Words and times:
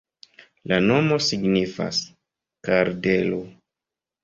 La 0.71 0.79
nomo 0.91 1.17
signifas: 1.25 2.01
kardelo. 2.71 3.41